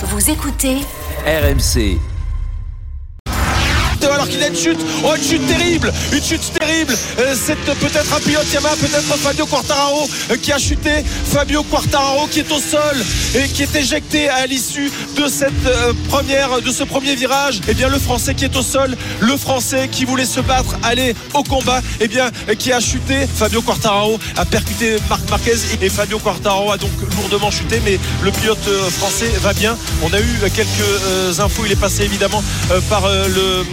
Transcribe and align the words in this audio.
Vous 0.00 0.30
écoutez 0.30 0.76
RMC. 1.26 1.98
Alors 4.06 4.28
qu'il 4.28 4.42
a 4.42 4.48
une 4.48 4.56
chute, 4.56 4.78
oh 5.04 5.14
une 5.16 5.22
chute 5.22 5.46
terrible, 5.46 5.92
une 6.12 6.22
chute 6.22 6.52
terrible. 6.58 6.94
Euh, 7.18 7.34
c'est 7.34 7.56
peut-être 7.56 8.14
un 8.14 8.20
pilote 8.20 8.46
Yamaha, 8.52 8.76
peut-être 8.76 9.16
Fabio 9.16 9.46
Quartararo 9.46 10.08
euh, 10.30 10.36
qui 10.36 10.52
a 10.52 10.58
chuté. 10.58 11.04
Fabio 11.24 11.62
Quartararo 11.62 12.26
qui 12.26 12.40
est 12.40 12.52
au 12.52 12.58
sol 12.58 12.96
et 13.34 13.48
qui 13.48 13.62
est 13.62 13.74
éjecté 13.74 14.28
à 14.28 14.46
l'issue 14.46 14.90
euh, 15.18 16.60
de 16.60 16.70
ce 16.70 16.84
premier 16.84 17.14
virage. 17.14 17.56
Et 17.56 17.70
eh 17.70 17.74
bien 17.74 17.88
le 17.88 17.98
Français 17.98 18.34
qui 18.34 18.44
est 18.44 18.56
au 18.56 18.62
sol, 18.62 18.96
le 19.20 19.36
Français 19.36 19.88
qui 19.90 20.04
voulait 20.04 20.24
se 20.24 20.40
battre, 20.40 20.76
aller 20.82 21.14
au 21.34 21.42
combat, 21.42 21.80
et 22.00 22.04
eh 22.04 22.08
bien 22.08 22.30
qui 22.58 22.72
a 22.72 22.80
chuté. 22.80 23.26
Fabio 23.26 23.62
Quartararo 23.62 24.18
a 24.36 24.44
percuté 24.44 24.96
Marc 25.08 25.28
Marquez 25.30 25.56
et 25.80 25.88
Fabio 25.88 26.18
Quartararo 26.18 26.70
a 26.70 26.76
donc 26.76 26.90
lourdement 27.16 27.50
chuté, 27.50 27.80
mais 27.84 27.98
le 28.22 28.30
pilote 28.30 28.68
français 28.98 29.30
va 29.40 29.52
bien. 29.52 29.76
On 30.02 30.12
a 30.12 30.20
eu 30.20 30.38
quelques 30.54 31.40
infos. 31.40 31.62
Il 31.66 31.72
est 31.72 31.76
passé 31.76 32.04
évidemment 32.04 32.42
par 32.88 33.08
le 33.08 33.64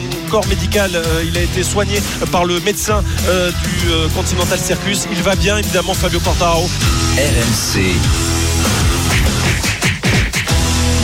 médical. 0.44 0.92
Euh, 0.94 1.24
il 1.26 1.38
a 1.38 1.42
été 1.42 1.64
soigné 1.64 2.02
par 2.32 2.46
le 2.46 2.60
médecin 2.60 3.04
euh, 3.28 3.52
du 3.52 3.90
euh, 3.90 4.08
Continental 4.10 4.60
Circus. 4.60 5.08
Il 5.12 5.22
va 5.24 5.36
bien, 5.36 5.58
évidemment, 5.58 5.94
Fabio 5.94 6.20
Quartararo. 6.20 6.70
RMC. 7.18 7.96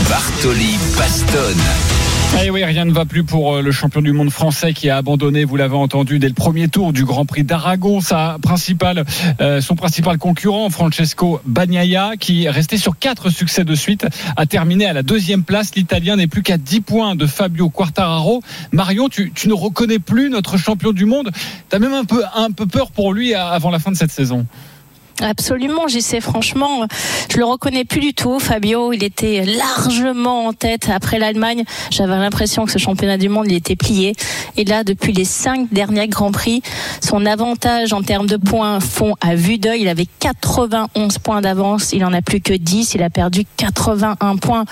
Bartoli 0.09 0.77
Eh 2.40 2.49
oui, 2.49 2.63
rien 2.63 2.85
ne 2.85 2.91
va 2.91 3.05
plus 3.05 3.23
pour 3.23 3.55
euh, 3.55 3.62
le 3.62 3.71
champion 3.71 4.02
du 4.02 4.13
monde 4.13 4.31
français 4.31 4.73
qui 4.73 4.90
a 4.90 4.98
abandonné, 4.98 5.44
vous 5.44 5.58
l'avez 5.58 5.76
entendu, 5.76 6.17
dès 6.17 6.27
le 6.27 6.34
premier 6.34 6.70
tour 6.70 6.94
du 6.94 7.05
Grand 7.05 7.26
Prix 7.26 7.44
d'Aragon. 7.44 8.02
Sa 8.02 8.38
principale, 8.41 9.04
euh, 9.41 9.62
son 9.62 9.76
principal 9.76 10.17
concurrent, 10.17 10.70
Francesco 10.70 11.40
Bagnaia, 11.45 12.13
qui 12.20 12.49
resté 12.49 12.77
sur 12.77 12.98
quatre 12.98 13.30
succès 13.30 13.63
de 13.63 13.76
suite, 13.76 14.07
a 14.38 14.45
terminé 14.45 14.85
à 14.85 14.94
la 14.94 15.04
deuxième 15.04 15.44
place. 15.44 15.76
L'Italien 15.76 16.16
n'est 16.16 16.27
plus 16.27 16.41
qu'à 16.41 16.57
10 16.57 16.81
points 16.81 17.16
de 17.16 17.27
Fabio 17.27 17.70
Quartararo. 17.70 18.41
Marion, 18.71 19.07
tu, 19.07 19.32
tu 19.35 19.48
ne 19.48 19.54
reconnais 19.54 19.99
plus 19.99 20.29
notre 20.29 20.57
champion 20.57 20.93
du 20.93 21.05
monde. 21.05 21.29
Tu 21.70 21.76
as 21.76 21.79
même 21.79 21.93
un 21.93 22.05
peu, 22.05 22.23
un 22.34 22.51
peu 22.51 22.66
peur 22.66 22.91
pour 22.91 23.13
lui 23.13 23.35
avant 23.35 23.70
la 23.70 23.79
fin 23.79 23.91
de 23.91 23.98
cette 23.98 24.12
saison. 24.12 24.48
Absolument, 25.21 25.87
j'y 25.87 26.01
sais 26.01 26.19
franchement, 26.19 26.87
je 27.29 27.37
le 27.37 27.45
reconnais 27.45 27.85
plus 27.85 27.99
du 27.99 28.13
tout. 28.15 28.39
Fabio, 28.39 28.91
il 28.91 29.03
était 29.03 29.45
largement 29.45 30.47
en 30.47 30.53
tête 30.53 30.89
après 30.91 31.19
l'Allemagne. 31.19 31.63
J'avais 31.91 32.15
l'impression 32.15 32.65
que 32.65 32.71
ce 32.71 32.79
championnat 32.79 33.17
du 33.17 33.29
monde, 33.29 33.45
il 33.47 33.53
était 33.53 33.75
plié. 33.75 34.15
Et 34.57 34.65
là, 34.65 34.83
depuis 34.83 35.13
les 35.13 35.25
cinq 35.25 35.71
derniers 35.71 36.07
Grands 36.07 36.31
Prix, 36.31 36.63
son 37.01 37.27
avantage 37.27 37.93
en 37.93 38.01
termes 38.01 38.25
de 38.25 38.37
points 38.37 38.79
fond 38.79 39.13
à 39.21 39.35
vue 39.35 39.59
d'œil. 39.59 39.81
Il 39.81 39.89
avait 39.89 40.07
91 40.19 41.19
points 41.19 41.41
d'avance, 41.41 41.93
il 41.93 42.03
en 42.03 42.13
a 42.13 42.23
plus 42.23 42.41
que 42.41 42.53
10. 42.53 42.95
Il 42.95 43.03
a 43.03 43.11
perdu 43.11 43.43
81 43.57 44.37
points 44.37 44.65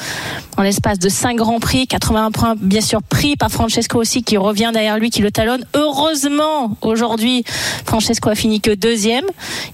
en 0.58 0.64
l'espace 0.64 0.98
de 0.98 1.10
cinq 1.10 1.38
Grands 1.38 1.60
Prix. 1.60 1.86
81 1.86 2.32
points, 2.32 2.56
bien 2.60 2.82
sûr, 2.82 3.04
pris 3.04 3.36
par 3.36 3.52
Francesco 3.52 4.00
aussi, 4.00 4.24
qui 4.24 4.38
revient 4.38 4.72
derrière 4.74 4.98
lui, 4.98 5.12
qui 5.12 5.22
le 5.22 5.32
talonne. 5.32 5.64
Heureusement, 5.76 6.76
aujourd'hui, 6.82 7.44
Francesco 7.86 8.30
a 8.30 8.36
fini 8.36 8.62
que 8.62 8.72
deuxième. 8.72 9.26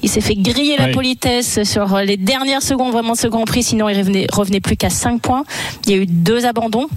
Il 0.02 0.10
s'est 0.10 0.22
fait 0.22 0.36
griller 0.36 0.65
la 0.78 0.90
politesse 0.90 1.64
sur 1.64 1.98
les 2.00 2.18
dernières 2.18 2.62
secondes 2.62 2.92
vraiment 2.92 3.14
de 3.14 3.18
ce 3.18 3.28
Grand 3.28 3.46
Prix, 3.46 3.64
sinon 3.64 3.90
il 3.90 3.98
revenait, 3.98 4.28
revenait 4.32 4.62
plus 4.62 4.78
qu'à 4.78 4.90
5 4.90 5.22
points. 5.22 5.44
Il 5.86 5.92
y 5.92 5.94
a 5.94 5.98
eu 5.98 6.06
deux 6.06 6.46
abandons 6.46 6.88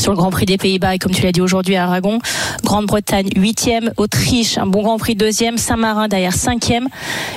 sur 0.00 0.12
le 0.12 0.16
Grand 0.16 0.30
Prix 0.30 0.46
des 0.46 0.56
Pays-Bas 0.56 0.94
et 0.94 0.98
comme 0.98 1.12
tu 1.12 1.22
l'as 1.22 1.32
dit 1.32 1.42
aujourd'hui 1.42 1.76
à 1.76 1.84
Aragon. 1.84 2.20
Grande-Bretagne 2.64 3.28
8e, 3.36 3.90
Autriche 3.98 4.56
un 4.56 4.66
bon 4.66 4.82
Grand 4.82 4.98
Prix 4.98 5.14
2e, 5.14 5.58
Saint-Marin 5.58 6.08
derrière 6.08 6.34
5e. 6.34 6.86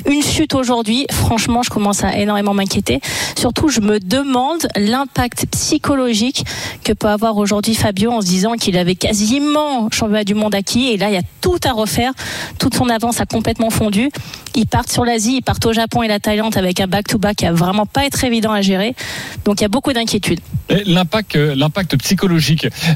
Une 0.09 0.23
chute 0.23 0.56
aujourd'hui, 0.56 1.06
franchement 1.11 1.61
je 1.61 1.69
commence 1.69 2.03
à 2.06 2.17
énormément 2.17 2.53
m'inquiéter. 2.53 3.02
Surtout 3.38 3.67
je 3.67 3.81
me 3.81 4.00
demande 4.00 4.67
l'impact 4.78 5.47
psychologique 5.52 6.45
que 6.86 6.94
peut 6.94 7.09
avoir 7.09 7.38
aujourd'hui 7.38 7.75
Fabio 7.75 8.11
en 8.11 8.22
se 8.22 8.28
disant 8.28 8.53
qu'il 8.53 8.78
avait 8.78 8.95
quasiment 8.95 9.89
championnat 9.91 10.23
du 10.23 10.34
monde 10.34 10.56
acquis 10.56 10.88
et 10.88 10.97
là 10.97 11.09
il 11.09 11.16
y 11.16 11.17
a 11.17 11.23
tout 11.41 11.59
à 11.66 11.73
refaire. 11.73 12.14
Toute 12.59 12.75
son 12.75 12.88
avance 12.88 13.19
a 13.19 13.25
complètement 13.25 13.72
fondu. 13.72 14.09
Ils 14.56 14.68
partent 14.68 14.91
sur 14.91 15.03
l'Asie, 15.03 15.38
ils 15.38 15.44
partent 15.44 15.66
au 15.66 15.73
Japon 15.73 16.03
et 16.03 16.07
la 16.07 16.19
Thaïlande 16.19 16.56
avec 16.56 16.79
un 16.79 16.88
back-to-back 16.88 17.38
qui 17.38 17.46
a 17.46 17.52
vraiment 17.52 17.85
pas 17.85 18.06
être 18.06 18.23
évident 18.23 18.52
à 18.52 18.62
gérer. 18.62 18.96
Donc 19.44 19.59
il 19.59 19.63
y 19.63 19.66
a 19.66 19.69
beaucoup 19.69 19.91
d'inquiétudes. 19.91 20.40
L'impact, 20.85 21.35
euh, 21.35 21.56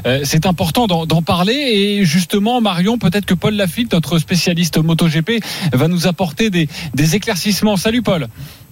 euh, 0.06 0.20
c'est 0.24 0.46
important 0.46 0.86
d'en 0.86 1.22
parler. 1.22 1.54
Et 1.54 2.04
justement, 2.04 2.60
Marion, 2.60 2.98
peut-être 2.98 3.26
que 3.26 3.34
Paul 3.34 3.54
Lafitte, 3.54 3.92
notre 3.92 4.18
spécialiste 4.18 4.78
MotoGP, 4.78 5.42
va 5.72 5.88
nous 5.88 6.06
apporter 6.06 6.50
des, 6.50 6.68
éclaircissements. 7.14 7.76
Salut 7.76 8.02
Paul. 8.02 8.28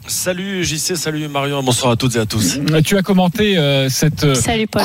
Salut 0.08 0.64
JC, 0.64 0.94
salut 0.94 1.26
Marion, 1.26 1.64
bonsoir 1.64 1.90
à 1.90 1.96
toutes 1.96 2.14
et 2.14 2.20
à 2.20 2.26
tous. 2.26 2.58
Euh, 2.70 2.80
tu 2.80 2.96
as 2.96 3.02
commenté 3.02 3.58
cette 3.88 4.24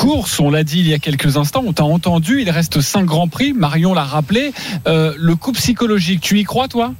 course, 0.00 0.40
on 0.40 0.50
l'a 0.50 0.64
dit 0.64 0.80
il 0.80 0.88
y 0.88 0.94
a 0.94 0.98
quelques 0.98 1.36
instants, 1.36 1.62
on 1.64 1.72
t'a 1.72 1.84
entendu, 1.84 2.40
il 2.42 2.50
reste 2.50 2.80
5 2.80 3.04
grands 3.04 3.28
prix, 3.28 3.52
Marion 3.52 3.94
l'a 3.94 4.02
rappelé. 4.02 4.52
le 4.86 5.34
coup 5.34 5.52
psychologique, 5.52 6.22
tu 6.22 6.40
y 6.40 6.44
crois 6.44 6.66
toi? 6.66 6.94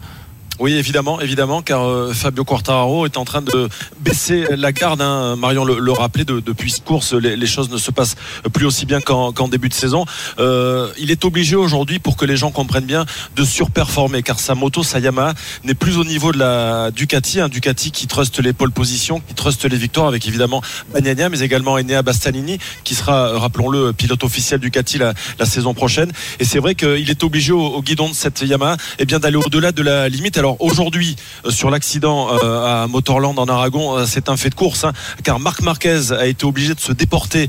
Oui, 0.61 0.75
évidemment, 0.75 1.21
évidemment, 1.21 1.63
car 1.63 1.83
euh, 1.89 2.13
Fabio 2.13 2.45
Quartararo 2.45 3.07
est 3.07 3.17
en 3.17 3.25
train 3.25 3.41
de 3.41 3.69
baisser 4.01 4.45
la 4.51 4.71
garde. 4.73 5.01
Hein. 5.01 5.35
Marion 5.37 5.65
le, 5.65 5.93
rappelait, 5.93 6.25
depuis 6.25 6.71
cette 6.71 6.85
course, 6.85 7.15
les, 7.15 7.47
choses 7.47 7.71
ne 7.71 7.79
se 7.79 7.91
passent 7.91 8.17
plus 8.53 8.67
aussi 8.67 8.85
bien 8.85 9.01
qu'en 9.01 9.49
début 9.49 9.71
de 9.71 9.75
saison. 9.75 10.05
Euh, 10.39 10.89
il 10.99 11.11
est 11.11 11.25
obligé 11.25 11.57
aujourd'hui, 11.57 11.99
pour 11.99 12.17
que 12.17 12.27
les 12.27 12.37
gens 12.37 12.51
comprennent 12.51 12.85
bien, 12.85 13.07
de 13.35 13.45
surperformer, 13.45 14.23
car 14.23 14.39
sa 14.39 14.55
moto, 14.55 14.83
sa 14.83 14.99
Yamaha, 14.99 15.35
n'est 15.65 15.75
plus 15.75 15.97
au 15.97 16.05
niveau 16.05 16.33
de 16.33 16.39
la 16.39 16.91
Ducati, 16.91 17.41
un 17.41 17.49
Ducati 17.49 17.91
qui 17.91 18.07
truste 18.07 18.39
les 18.39 18.53
pole 18.53 18.73
positions, 18.73 19.21
qui 19.21 19.35
truste 19.35 19.65
les 19.65 19.77
victoires, 19.77 20.07
avec 20.07 20.29
évidemment 20.29 20.61
Bagnagna, 20.93 21.31
mais 21.31 21.41
également 21.41 21.73
Enea 21.75 22.03
Bastianini, 22.03 22.59
qui 22.85 22.95
sera, 22.95 23.39
rappelons-le, 23.39 23.93
pilote 23.95 24.23
officiel 24.23 24.61
Ducati 24.61 24.99
la, 24.99 25.15
la 25.39 25.47
saison 25.47 25.73
prochaine. 25.73 26.13
Et 26.41 26.45
c'est 26.45 26.59
vrai 26.59 26.75
qu'il 26.75 27.09
est 27.09 27.25
obligé 27.25 27.53
au, 27.53 27.81
guidon 27.83 28.11
de 28.11 28.15
cette 28.15 28.43
Yamaha, 28.43 28.77
eh 28.99 29.07
bien 29.07 29.19
d'aller 29.19 29.37
au-delà 29.37 29.73
de 29.73 29.83
la 29.83 30.09
limite. 30.09 30.42
Alors 30.43 30.57
aujourd'hui, 30.59 31.15
euh, 31.47 31.53
sur 31.53 31.71
l'accident 31.71 32.29
euh, 32.43 32.83
à 32.83 32.89
Motorland 32.89 33.39
en 33.39 33.47
Aragon, 33.47 33.97
euh, 33.97 34.07
c'est 34.09 34.29
un 34.29 34.37
fait 34.37 34.51
de 34.51 34.57
course, 34.57 34.83
hein, 34.83 34.93
car 35.23 35.39
Marc 35.39 35.63
Marquez 35.63 36.11
a 36.11 36.27
été 36.27 36.45
obligé 36.45 36.75
de 36.75 36.81
se 36.81 36.91
déporter 36.91 37.49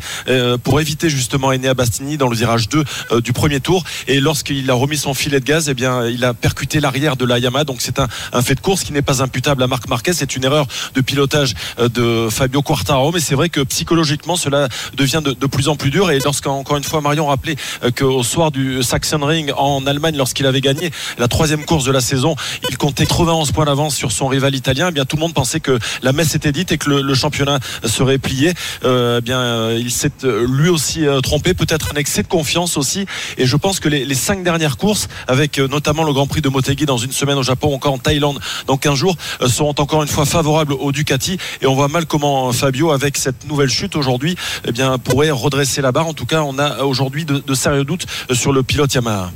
pour 0.63 0.79
éviter 0.79 1.09
justement 1.09 1.47
Enea 1.47 1.73
Bastini 1.73 2.17
dans 2.17 2.27
le 2.27 2.35
virage 2.35 2.69
2 2.69 2.83
du 3.21 3.33
premier 3.33 3.59
tour. 3.59 3.83
Et 4.07 4.19
lorsqu'il 4.19 4.69
a 4.69 4.75
remis 4.75 4.97
son 4.97 5.15
filet 5.15 5.39
de 5.39 5.45
gaz, 5.45 5.69
eh 5.69 5.73
bien, 5.73 6.05
il 6.05 6.23
a 6.23 6.35
percuté 6.35 6.79
l'arrière 6.79 7.15
de 7.15 7.25
la 7.25 7.39
Yamaha. 7.39 7.63
Donc 7.63 7.77
c'est 7.79 7.97
un, 7.97 8.07
fait 8.43 8.53
de 8.53 8.59
course 8.59 8.83
qui 8.83 8.93
n'est 8.93 9.01
pas 9.01 9.23
imputable 9.23 9.63
à 9.63 9.67
Marc 9.67 9.87
Marquez. 9.87 10.13
C'est 10.13 10.35
une 10.35 10.43
erreur 10.43 10.67
de 10.93 11.01
pilotage 11.01 11.55
de 11.79 12.27
Fabio 12.29 12.61
Quartaro. 12.61 13.11
Mais 13.11 13.19
c'est 13.19 13.35
vrai 13.35 13.49
que 13.49 13.61
psychologiquement, 13.61 14.35
cela 14.35 14.67
devient 14.95 15.21
de, 15.23 15.47
plus 15.47 15.67
en 15.67 15.75
plus 15.75 15.89
dur. 15.89 16.11
Et 16.11 16.19
lorsqu'encore 16.19 16.77
une 16.77 16.83
fois, 16.83 17.01
Marion 17.01 17.25
rappelait 17.25 17.55
qu'au 17.97 18.21
soir 18.21 18.51
du 18.51 18.83
Saxon 18.83 19.25
Ring 19.25 19.51
en 19.57 19.87
Allemagne, 19.87 20.15
lorsqu'il 20.15 20.45
avait 20.45 20.61
gagné 20.61 20.91
la 21.17 21.27
troisième 21.27 21.65
course 21.65 21.85
de 21.85 21.91
la 21.91 22.01
saison, 22.01 22.35
il 22.69 22.77
comptait 22.83 23.05
91 23.05 23.53
points 23.53 23.63
d'avance 23.63 23.95
sur 23.95 24.11
son 24.11 24.27
rival 24.27 24.53
italien, 24.55 24.87
eh 24.89 24.91
bien 24.91 25.05
tout 25.05 25.15
le 25.15 25.21
monde 25.21 25.33
pensait 25.33 25.61
que 25.61 25.79
la 26.01 26.11
messe 26.11 26.35
était 26.35 26.51
dite 26.51 26.73
et 26.73 26.77
que 26.77 26.89
le, 26.89 27.13
championnat 27.13 27.61
serait 27.85 28.17
plié. 28.17 28.51
Euh, 28.83 29.19
eh 29.19 29.21
bien, 29.21 29.39
euh, 29.39 29.79
il 29.79 29.89
s'est 29.89 30.25
euh, 30.25 30.45
lui 30.45 30.67
aussi 30.67 31.05
trompé, 31.21 31.53
peut-être 31.53 31.93
un 31.93 31.97
excès 31.97 32.23
de 32.23 32.27
confiance 32.27 32.75
aussi. 32.75 33.05
Et 33.37 33.45
je 33.45 33.55
pense 33.55 33.79
que 33.79 33.87
les, 33.87 34.13
cinq 34.15 34.43
dernières 34.43 34.75
courses, 34.75 35.07
avec 35.29 35.59
notamment 35.59 36.03
le 36.03 36.11
Grand 36.11 36.27
Prix 36.27 36.41
de 36.41 36.49
Motegi 36.49 36.85
dans 36.85 36.97
une 36.97 37.13
semaine 37.13 37.37
au 37.37 37.43
Japon, 37.43 37.73
encore 37.73 37.93
en 37.93 37.99
Thaïlande 37.99 38.41
dans 38.67 38.75
15 38.75 38.95
jours, 38.95 39.15
seront 39.47 39.75
encore 39.77 40.03
une 40.03 40.09
fois 40.09 40.25
favorables 40.25 40.73
au 40.73 40.91
Ducati. 40.91 41.37
Et 41.61 41.67
on 41.67 41.75
voit 41.75 41.87
mal 41.87 42.05
comment 42.05 42.51
Fabio, 42.51 42.91
avec 42.91 43.15
cette 43.15 43.47
nouvelle 43.47 43.69
chute 43.69 43.95
aujourd'hui, 43.95 44.35
eh 44.67 44.73
bien 44.73 44.97
pourrait 44.97 45.31
redresser 45.31 45.81
la 45.81 45.93
barre. 45.93 46.07
En 46.07 46.13
tout 46.13 46.25
cas, 46.25 46.41
on 46.41 46.59
a 46.59 46.83
aujourd'hui 46.83 47.23
de, 47.23 47.37
de 47.37 47.53
sérieux 47.53 47.85
doutes 47.85 48.07
sur 48.33 48.51
le 48.51 48.61
pilote 48.61 48.93
Yamaha. 48.93 49.31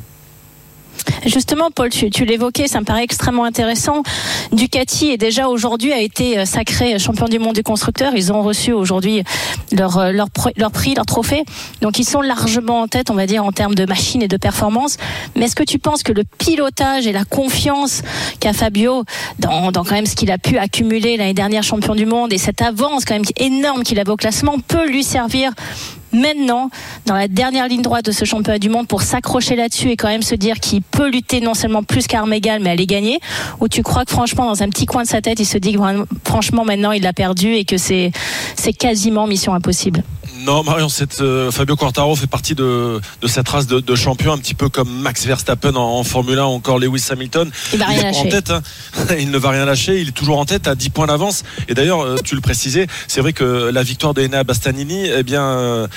Justement, 1.28 1.72
Paul, 1.72 1.90
tu, 1.90 2.24
l'évoquais, 2.24 2.68
ça 2.68 2.80
me 2.80 2.86
paraît 2.86 3.04
extrêmement 3.04 3.44
intéressant. 3.44 4.02
Ducati 4.54 5.10
est 5.12 5.18
déjà 5.18 5.50
aujourd'hui 5.50 5.92
a 5.92 6.00
été 6.00 6.40
euh, 6.40 6.46
sacré 6.46 6.98
champion 7.00 7.26
du 7.28 7.38
monde 7.38 7.54
du 7.54 7.64
constructeur. 7.64 8.14
Ils 8.16 8.32
ont 8.32 8.42
reçu 8.42 8.72
aujourd'hui 8.72 9.24
leur, 9.74 9.98
euh, 9.98 10.12
leur, 10.14 10.30
prix, 10.30 10.94
leur 10.96 11.06
trophée. 11.06 11.44
Donc 11.82 12.00
ils 12.00 12.06
sont 12.06 12.22
largement 12.22 12.82
en 12.82 12.88
tête, 12.88 13.10
on 13.10 13.14
va 13.14 13.26
dire, 13.26 13.44
en 13.44 13.52
termes 13.52 13.76
de 13.76 13.86
machine 13.86 14.22
et 14.22 14.30
de 14.30 14.38
performance. 14.38 14.96
Mais 15.36 15.46
est-ce 15.46 15.56
que 15.56 15.64
tu 15.64 15.80
penses 15.80 16.02
que 16.02 16.14
le 16.14 16.24
pilotage 16.24 17.08
et 17.08 17.12
la 17.12 17.26
confiance 17.26 18.04
qu'a 18.40 18.54
Fabio 18.54 19.04
dans, 19.40 19.74
dans 19.74 19.84
quand 19.84 19.96
même 19.96 20.06
ce 20.06 20.16
qu'il 20.16 20.32
a 20.32 20.38
pu 20.38 20.58
accumuler 20.58 21.18
l'année 21.18 21.34
dernière 21.34 21.64
champion 21.64 21.94
du 21.94 22.06
monde 22.06 22.32
et 22.32 22.38
cette 22.38 22.62
avance 22.62 23.04
quand 23.04 23.16
même 23.16 23.26
énorme 23.36 23.84
qu'il 23.84 24.00
avait 24.00 24.12
au 24.12 24.16
classement 24.16 24.60
peut 24.66 24.88
lui 24.88 25.04
servir 25.04 25.52
maintenant 26.14 26.70
dans 27.08 27.16
la 27.16 27.28
dernière 27.28 27.68
ligne 27.68 27.82
droite 27.82 28.06
de 28.06 28.12
ce 28.12 28.26
championnat 28.26 28.60
du 28.60 28.70
monde 28.70 28.88
pour 28.88 29.02
s'accrocher 29.02 29.56
là-dessus 29.56 29.90
et 29.90 29.96
quand 29.96 30.10
même 30.10 30.22
se 30.22 30.36
dire 30.36 30.60
qu'il 30.60 30.82
peut 30.82 31.10
lutter 31.10 31.40
non 31.40 31.54
seulement 31.54 31.82
plus 31.82 32.06
qu'armes 32.06 32.34
égales 32.34 32.62
mais 32.62 32.70
aller 32.70 32.86
gagner. 32.86 33.20
Ou 33.62 33.68
tu 33.70 33.82
crois 33.82 34.06
que 34.06 34.12
franchement 34.12 34.46
dans 34.46 34.62
un 34.62 34.70
petit 34.70 34.86
coin 34.86 35.04
de 35.04 35.08
sa 35.08 35.22
tête 35.22 35.40
il 35.40 35.46
se 35.46 35.58
dit 35.58 35.74
que 35.74 35.80
franchement 36.26 36.66
maintenant 36.66 36.92
il 36.92 37.02
l'a 37.02 37.14
perdu 37.14 37.54
et 37.54 37.64
que 37.64 37.78
c'est 37.78 38.12
c'est 38.60 38.74
quasiment 38.74 39.28
mission 39.28 39.54
impossible 39.54 40.04
Non, 40.46 40.64
Marion, 40.64 40.88
euh, 41.22 41.52
Fabio 41.52 41.76
Quartaro 41.76 42.16
fait 42.16 42.28
partie 42.28 42.56
de, 42.56 43.00
de 43.22 43.28
cette 43.28 43.48
race 43.50 43.68
de, 43.68 43.80
de 43.80 43.96
champions, 43.96 44.34
un 44.34 44.38
petit 44.38 44.54
peu 44.54 44.70
comme 44.70 44.90
Max 44.90 45.26
Verstappen 45.26 45.76
en, 45.76 46.00
en 46.00 46.04
Formule 46.04 46.40
1, 46.40 46.44
encore 46.46 46.80
Lewis 46.80 47.06
Hamilton. 47.12 47.50
Il 47.74 47.80
va 47.80 47.86
rien 47.86 47.98
est 48.12 48.16
en 48.16 48.24
lâcher. 48.24 48.30
tête, 48.30 48.50
hein. 48.52 48.62
il 49.20 49.32
ne 49.32 49.38
va 49.38 49.52
rien 49.52 49.66
lâcher, 49.66 50.00
il 50.02 50.10
est 50.10 50.12
toujours 50.12 50.40
en 50.40 50.46
tête 50.46 50.68
à 50.68 50.76
10 50.76 50.90
points 50.90 51.08
d'avance. 51.08 51.44
Et 51.68 51.74
d'ailleurs, 51.74 52.02
euh, 52.04 52.18
tu 52.24 52.36
le 52.36 52.42
précisais, 52.42 52.88
c'est 53.08 53.22
vrai 53.22 53.34
que 53.34 53.70
la 53.72 53.84
victoire 53.84 54.14
de 54.14 54.26
Enea 54.26 54.44
Bastanini, 54.44 55.08
eh 55.08 55.24
bien, 55.24 55.44
euh, 55.44 55.88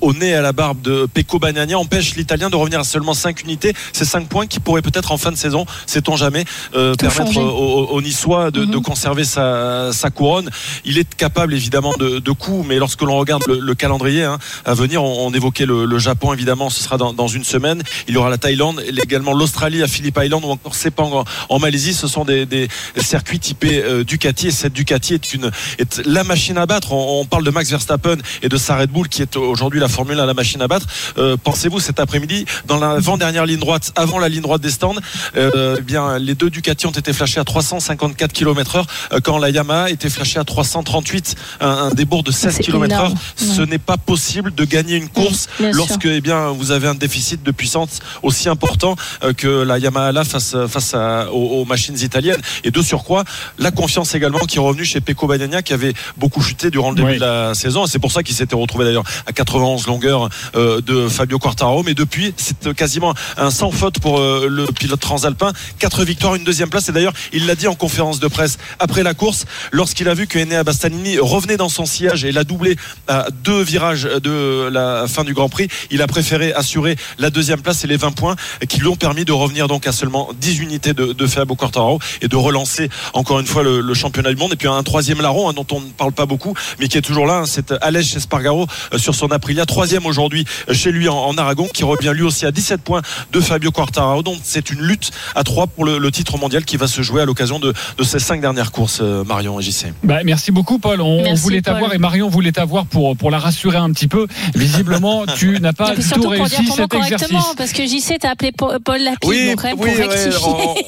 au 0.00 0.12
nez 0.12 0.28
et 0.30 0.34
à 0.34 0.42
la 0.42 0.52
barbe 0.52 0.80
de 0.82 1.06
Pecco 1.12 1.38
Bagnaia 1.38 1.78
empêche 1.78 2.16
l'Italien 2.16 2.50
de 2.50 2.56
revenir 2.56 2.80
à 2.80 2.84
seulement 2.84 3.14
5 3.14 3.42
unités. 3.42 3.72
C'est 3.92 4.04
5 4.04 4.28
points 4.28 4.46
qui 4.46 4.60
pourraient 4.60 4.82
peut-être 4.82 5.12
en 5.12 5.16
fin 5.18 5.30
de 5.32 5.36
saison, 5.36 5.66
sait-on 5.86 6.16
jamais, 6.16 6.44
euh, 6.74 6.94
permettre 6.94 7.36
aux, 7.38 8.00
Niçois 8.02 8.50
de, 8.50 8.60
Mhm. 8.60 8.70
de 8.70 8.78
conserver 8.78 9.24
sa, 9.24 9.92
sa 9.92 10.10
couronne. 10.10 10.48
Il 10.84 10.98
est 10.98 11.14
capable 11.14 11.54
évidemment 11.54 11.92
de, 11.98 12.05
de 12.20 12.30
coups, 12.32 12.66
mais 12.66 12.76
lorsque 12.78 13.02
l'on 13.02 13.18
regarde 13.18 13.42
le, 13.46 13.58
le 13.58 13.74
calendrier 13.74 14.24
hein, 14.24 14.38
à 14.64 14.74
venir, 14.74 15.02
on, 15.02 15.32
évoquait 15.32 15.66
le, 15.66 15.98
Japon 15.98 16.32
évidemment, 16.32 16.70
ce 16.70 16.82
sera 16.82 16.98
dans, 16.98 17.28
une 17.28 17.44
semaine. 17.44 17.82
Il 18.08 18.14
y 18.14 18.16
aura 18.16 18.30
la 18.30 18.38
Thaïlande, 18.38 18.82
également 19.02 19.32
l'Australie 19.32 19.82
à 19.82 19.88
Phillip 19.88 20.18
Island 20.22 20.44
ou 20.44 20.50
encore 20.50 20.74
Sepang 20.74 21.12
en, 21.12 21.24
en 21.48 21.58
Malaisie. 21.58 21.94
Ce 21.94 22.08
sont 22.08 22.24
des, 22.24 22.68
circuits 22.96 23.38
typés 23.38 23.82
euh, 23.82 24.04
Ducati 24.04 24.48
et 24.48 24.50
cette 24.50 24.72
Ducati 24.72 25.14
est 25.14 25.34
une 25.34 25.50
est 25.78 26.04
la 26.06 26.24
machine 26.24 26.58
à 26.58 26.66
battre. 26.66 26.92
On, 26.92 27.24
parle 27.24 27.44
de 27.44 27.50
Max 27.50 27.70
Verstappen 27.70 28.16
et 28.42 28.48
de 28.48 28.56
sa 28.56 28.76
Red 28.76 28.90
Bull 28.90 29.08
qui 29.08 29.22
est 29.22 29.36
aujourd'hui 29.36 29.80
la 29.80 29.88
Formule 29.88 30.18
1 30.18 30.26
la 30.26 30.34
machine 30.34 30.62
à 30.62 30.68
battre. 30.68 30.86
Euh, 31.18 31.36
Pensez-vous 31.42 31.80
cet 31.80 32.00
après-midi 32.00 32.44
dans 32.66 32.78
l'avant-dernière 32.78 33.46
ligne 33.46 33.58
droite, 33.58 33.92
avant 33.96 34.18
la 34.18 34.28
ligne 34.28 34.42
droite 34.42 34.60
des 34.60 34.70
stands, 34.70 34.94
euh, 35.36 35.76
eh 35.78 35.82
bien 35.82 36.18
les 36.18 36.34
deux 36.34 36.50
Ducati 36.50 36.86
ont 36.86 36.90
été 36.92 37.12
flashés 37.12 37.40
à 37.40 37.44
354 37.44 38.32
km/h 38.32 38.84
quand 39.22 39.38
la 39.38 39.50
Yamaha 39.50 39.90
était 39.90 40.10
flashée 40.10 40.38
à 40.38 40.44
338, 40.44 41.34
un, 41.60 41.68
un 41.68 41.90
débours 41.96 42.22
de 42.22 42.30
16 42.30 42.54
C'est 42.56 42.62
km/h. 42.62 43.12
Ce 43.36 43.62
n'est 43.62 43.78
pas 43.78 43.96
possible 43.96 44.54
de 44.54 44.64
gagner 44.64 44.96
une 44.96 45.08
course 45.08 45.48
sûr. 45.56 45.70
lorsque 45.72 46.04
eh 46.06 46.20
bien 46.20 46.48
vous 46.50 46.70
avez 46.70 46.86
un 46.86 46.94
déficit 46.94 47.42
de 47.42 47.50
puissance 47.50 47.98
aussi 48.22 48.48
important 48.48 48.94
euh, 49.24 49.32
que 49.32 49.48
la 49.48 49.78
Yamaha 49.78 50.12
là 50.12 50.22
face 50.24 50.54
face 50.68 50.94
à- 50.94 51.32
aux, 51.32 51.60
aux 51.60 51.64
machines 51.64 51.98
italiennes 51.98 52.40
et 52.62 52.70
de 52.70 52.82
surcroît 52.82 53.24
la 53.58 53.70
confiance 53.70 54.14
également 54.14 54.38
qui 54.40 54.58
est 54.58 54.60
revenue 54.60 54.84
chez 54.84 55.00
Pecco 55.00 55.26
Bagnaia 55.26 55.62
qui 55.62 55.72
avait 55.72 55.94
beaucoup 56.16 56.42
chuté 56.42 56.70
durant 56.70 56.90
le 56.90 56.96
début 56.96 57.08
Oui. 57.08 57.14
de 57.16 57.20
la 57.24 57.54
saison 57.54 57.86
c'est 57.86 57.98
pour 57.98 58.12
ça 58.12 58.22
qu'il 58.22 58.34
s'était 58.36 58.54
retrouvé 58.54 58.84
d'ailleurs 58.84 59.04
à 59.26 59.32
91 59.32 59.86
longueurs 59.86 60.28
euh, 60.54 60.80
de 60.82 61.08
Fabio 61.08 61.38
Quartararo 61.38 61.82
mais 61.82 61.94
depuis 61.94 62.34
c'est 62.36 62.74
quasiment 62.74 63.14
un 63.38 63.50
sans 63.50 63.70
faute 63.70 63.98
pour 64.00 64.18
euh, 64.20 64.46
le 64.50 64.66
pilote 64.66 65.00
transalpin 65.00 65.52
quatre 65.78 66.04
victoires 66.04 66.34
une 66.34 66.44
deuxième 66.44 66.68
place 66.68 66.88
et 66.88 66.92
d'ailleurs 66.92 67.14
il 67.32 67.46
l'a 67.46 67.54
dit 67.54 67.66
en 67.68 67.74
conférence 67.74 68.20
de 68.20 68.28
presse 68.28 68.58
après 68.78 69.02
la 69.02 69.14
course 69.14 69.46
lorsqu'il 69.72 70.08
a 70.08 70.14
vu 70.14 70.26
que 70.26 70.38
Enea 70.38 70.62
Bastanini 70.62 71.18
revenait 71.18 71.56
dans 71.56 71.68
son 71.70 71.85
sillage 71.86 72.24
et 72.24 72.32
l'a 72.32 72.44
doublé 72.44 72.76
à 73.08 73.26
deux 73.44 73.62
virages 73.62 74.04
de 74.04 74.68
la 74.72 75.06
fin 75.08 75.24
du 75.24 75.34
Grand 75.34 75.48
Prix. 75.48 75.68
Il 75.90 76.02
a 76.02 76.06
préféré 76.06 76.52
assurer 76.52 76.96
la 77.18 77.30
deuxième 77.30 77.60
place 77.60 77.84
et 77.84 77.86
les 77.86 77.96
20 77.96 78.12
points 78.12 78.36
qui 78.68 78.80
lui 78.80 78.88
ont 78.88 78.96
permis 78.96 79.24
de 79.24 79.32
revenir 79.32 79.68
donc 79.68 79.86
à 79.86 79.92
seulement 79.92 80.30
10 80.40 80.58
unités 80.60 80.92
de, 80.92 81.12
de 81.12 81.26
Fabio 81.26 81.54
Quartararo 81.54 81.98
et 82.22 82.28
de 82.28 82.36
relancer 82.36 82.88
encore 83.14 83.40
une 83.40 83.46
fois 83.46 83.62
le, 83.62 83.80
le 83.80 83.94
championnat 83.94 84.30
du 84.30 84.36
monde. 84.36 84.52
Et 84.52 84.56
puis 84.56 84.68
un 84.68 84.82
troisième 84.82 85.20
larron 85.20 85.48
hein, 85.48 85.52
dont 85.54 85.66
on 85.72 85.80
ne 85.80 85.90
parle 85.90 86.12
pas 86.12 86.26
beaucoup 86.26 86.54
mais 86.78 86.88
qui 86.88 86.98
est 86.98 87.02
toujours 87.02 87.26
là 87.26 87.38
hein, 87.38 87.44
c'est 87.46 87.72
Alej 87.82 88.16
Espargaro 88.16 88.66
euh, 88.92 88.98
sur 88.98 89.14
son 89.14 89.30
Aprilia. 89.30 89.66
Troisième 89.66 90.06
aujourd'hui 90.06 90.44
chez 90.72 90.92
lui 90.92 91.08
en, 91.08 91.16
en 91.16 91.36
Aragon 91.38 91.68
qui 91.72 91.84
revient 91.84 92.12
lui 92.14 92.22
aussi 92.22 92.46
à 92.46 92.50
17 92.50 92.82
points 92.82 93.02
de 93.32 93.40
Fabio 93.40 93.70
Quartararo. 93.70 94.22
Donc 94.22 94.38
c'est 94.42 94.70
une 94.70 94.80
lutte 94.80 95.10
à 95.34 95.44
trois 95.44 95.66
pour 95.66 95.84
le, 95.84 95.98
le 95.98 96.10
titre 96.10 96.38
mondial 96.38 96.64
qui 96.64 96.76
va 96.76 96.86
se 96.86 97.02
jouer 97.02 97.22
à 97.22 97.24
l'occasion 97.24 97.58
de, 97.58 97.72
de 97.98 98.04
ces 98.04 98.18
cinq 98.18 98.40
dernières 98.40 98.72
courses 98.72 99.00
euh, 99.00 99.24
Marion 99.24 99.58
et 99.60 99.62
JC 99.62 99.86
Bah, 100.02 100.20
merci 100.24 100.52
beaucoup, 100.52 100.78
Paul. 100.78 101.00
On, 101.00 101.34
voulait 101.34 101.62
Paul. 101.62 101.75
T'avoir 101.80 101.94
et 101.94 101.98
Marion 101.98 102.28
voulait 102.28 102.52
t'avoir 102.52 102.86
pour, 102.86 103.16
pour 103.16 103.30
la 103.30 103.38
rassurer 103.38 103.76
un 103.76 103.90
petit 103.92 104.08
peu. 104.08 104.26
Visiblement, 104.54 105.24
tu 105.36 105.58
n'as 105.60 105.72
pas 105.72 105.94
du 105.94 106.02
tout 106.02 106.20
pour 106.20 106.32
dire 106.32 106.40
réussi 106.58 106.72
cet 106.72 106.88
correctement, 106.88 107.38
exercice. 107.38 107.54
parce 107.56 107.72
que 107.72 107.86
JC 107.86 108.18
t'a 108.18 108.30
appelé 108.30 108.52
Paul 108.52 109.00
Lapide, 109.02 109.48
donc 109.50 109.56
quand 109.62 109.68
même 109.68 109.76
pour 109.76 109.84
ouais, 109.86 109.92
rectifier. 110.06 110.46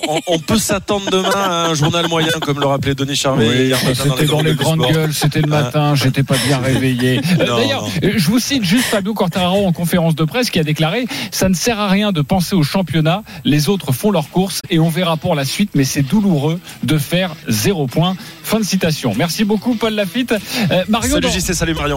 on, 0.08 0.14
on- 0.14 0.20
on 0.26 0.38
peut 0.38 0.58
s'attendre 0.58 1.10
demain 1.10 1.30
à 1.34 1.66
un 1.68 1.74
journal 1.74 2.08
moyen, 2.08 2.32
comme 2.40 2.60
le 2.60 2.66
rappelait 2.66 2.94
Denis 2.94 3.16
Charvet 3.16 3.48
Oui, 3.72 3.74
c'était 3.94 4.26
dans 4.26 4.40
les 4.42 4.54
grandes 4.54 4.80
gueules 4.92 5.12
c'était 5.14 5.40
le 5.40 5.48
matin, 5.48 5.94
j'étais 5.94 6.22
pas 6.22 6.36
bien 6.46 6.58
réveillé. 6.58 7.20
D'ailleurs, 7.38 7.86
euh, 8.04 8.12
je 8.16 8.26
vous 8.30 8.38
cite 8.38 8.64
juste 8.64 8.84
Fabio 8.86 9.14
Quartararo 9.14 9.66
en 9.66 9.72
conférence 9.72 10.14
de 10.14 10.24
presse 10.24 10.50
qui 10.50 10.58
a 10.58 10.64
déclaré 10.64 11.06
ça 11.30 11.48
ne 11.48 11.54
sert 11.54 11.78
à 11.78 11.88
rien 11.88 12.12
de 12.12 12.20
penser 12.20 12.54
au 12.54 12.62
championnat, 12.62 13.22
les 13.44 13.68
autres 13.68 13.92
font 13.92 14.10
leur 14.10 14.30
course 14.30 14.60
et 14.70 14.78
on 14.78 14.88
verra 14.88 15.16
pour 15.16 15.34
la 15.34 15.44
suite, 15.44 15.70
mais 15.74 15.84
c'est 15.84 16.02
douloureux 16.02 16.60
de 16.82 16.98
faire 16.98 17.34
zéro 17.48 17.86
point. 17.86 18.16
Fin 18.48 18.60
de 18.60 18.64
citation. 18.64 19.12
Merci 19.14 19.44
beaucoup, 19.44 19.74
Paul 19.74 19.92
Lafitte. 19.92 20.32
Euh, 20.32 20.84
Marion, 20.88 21.16
Salut 21.16 21.26
dans- 21.26 21.30
JC, 21.30 21.52
salut 21.54 21.74
Marion. 21.74 21.96